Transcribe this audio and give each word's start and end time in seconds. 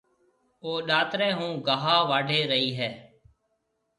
او 0.63 0.69
ڏاتري 0.87 1.29
هون 1.39 1.51
گاها 1.67 1.95
واڍهيَ 2.09 2.41
رئي 2.51 2.69
هيَ۔ 2.79 2.89